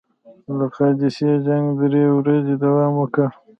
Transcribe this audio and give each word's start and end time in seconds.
د 0.57 0.59
قادسیې 0.75 1.33
جنګ 1.45 1.65
درې 1.81 2.03
ورځې 2.17 2.55
دوام 2.63 2.93
وکړ. 2.97 3.27